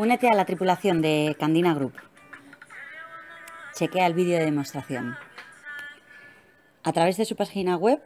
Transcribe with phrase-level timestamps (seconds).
[0.00, 1.92] Únete a la tripulación de Candina Group.
[3.74, 5.18] Chequea el vídeo de demostración.
[6.82, 8.00] A través de su página web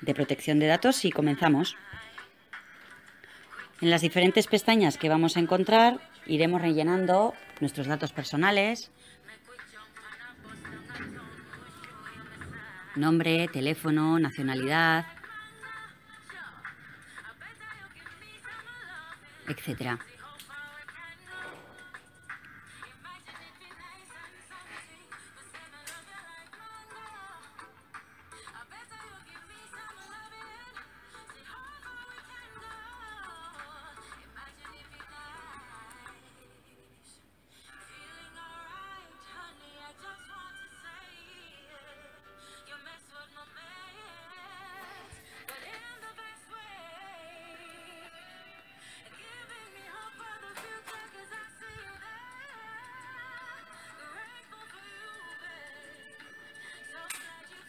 [0.02, 1.76] de protección de datos y comenzamos.
[3.82, 8.92] En las diferentes pestañas que vamos a encontrar iremos rellenando nuestros datos personales,
[12.96, 15.06] nombre, teléfono, nacionalidad,
[19.48, 19.98] etcétera.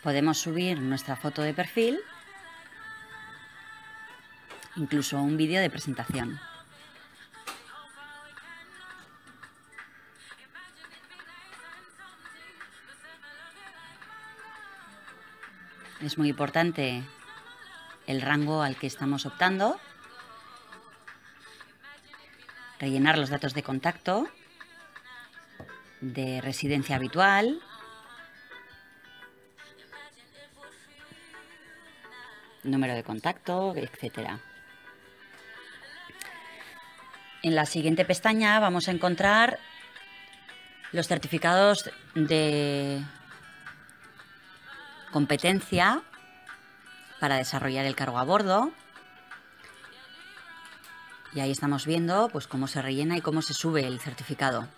[0.03, 2.01] Podemos subir nuestra foto de perfil,
[4.77, 6.41] incluso un vídeo de presentación.
[16.01, 17.05] Es muy importante
[18.07, 19.79] el rango al que estamos optando,
[22.79, 24.27] rellenar los datos de contacto,
[26.01, 27.61] de residencia habitual,
[32.63, 34.41] número de contacto, etcétera.
[37.43, 39.59] En la siguiente pestaña vamos a encontrar
[40.93, 43.01] los certificados de
[45.11, 46.03] competencia
[47.19, 48.73] para desarrollar el cargo a bordo.
[51.33, 54.69] Y ahí estamos viendo pues, cómo se rellena y cómo se sube el certificado,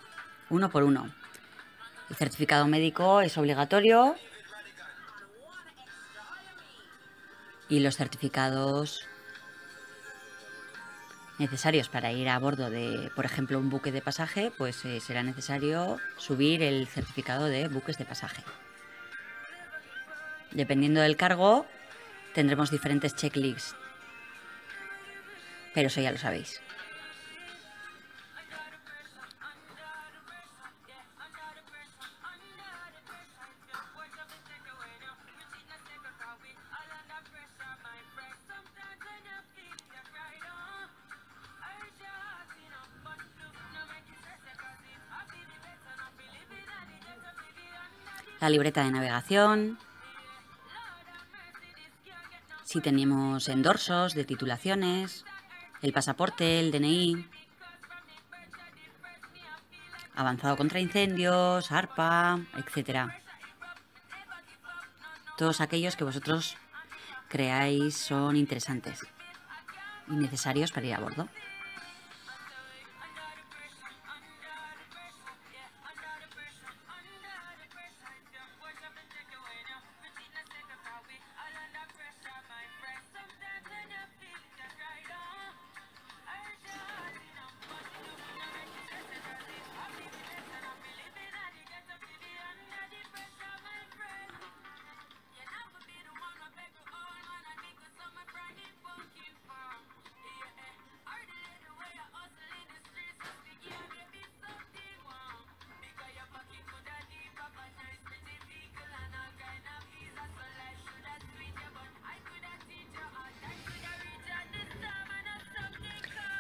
[0.51, 1.13] uno por uno.
[2.11, 4.17] El certificado médico es obligatorio
[7.73, 9.09] y los certificados
[11.39, 15.23] necesarios para ir a bordo de, por ejemplo, un buque de pasaje, pues eh, será
[15.23, 18.43] necesario subir el certificado de buques de pasaje.
[20.51, 21.65] Dependiendo del cargo,
[22.35, 23.75] tendremos diferentes checklists,
[25.73, 26.61] pero eso ya lo sabéis.
[48.43, 49.79] La libreta de navegación,
[52.65, 55.25] si tenemos endorsos de titulaciones,
[55.81, 57.25] el pasaporte, el DNI,
[60.17, 63.13] avanzado contra incendios, ARPA, etc.
[65.39, 66.57] Todos aquellos que vosotros
[67.29, 69.07] creáis son interesantes
[70.09, 71.29] y necesarios para ir a bordo.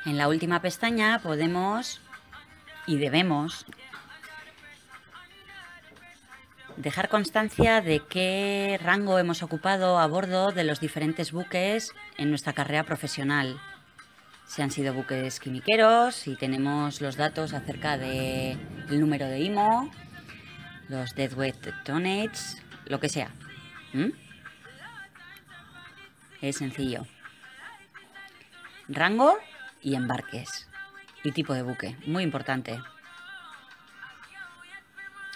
[0.04, 2.00] En la última pestaña podemos
[2.87, 3.64] y debemos
[6.76, 12.52] dejar constancia de qué rango hemos ocupado a bordo de los diferentes buques en nuestra
[12.52, 13.60] carrera profesional.
[14.44, 18.58] si han sido buques quimiqueros, si tenemos los datos acerca del
[19.00, 19.90] número de IMO,
[20.88, 23.31] los deadweight tonnage, lo que sea.
[26.43, 27.06] Es sencillo.
[28.88, 29.38] Rango
[29.82, 30.69] y embarques.
[31.25, 32.81] Y tipo de buque, muy importante.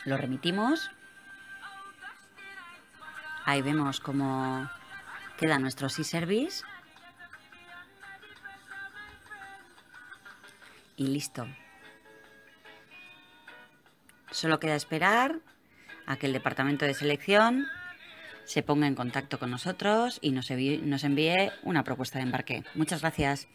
[0.05, 0.91] Lo remitimos.
[3.45, 4.69] Ahí vemos cómo
[5.39, 6.65] queda nuestro Sea Service.
[10.97, 11.47] Y listo.
[14.31, 15.41] Solo queda esperar
[16.07, 17.67] a que el departamento de selección
[18.45, 22.65] se ponga en contacto con nosotros y nos envíe una propuesta de embarque.
[22.75, 23.49] Muchas gracias.